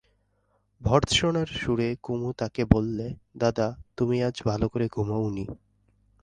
[0.81, 3.07] ভর্ৎসনার সুরে কুমু তাকে বললে,
[3.37, 4.17] দাদা, আজ তুমি
[4.45, 5.45] ভালো করে ঘুমোও নি।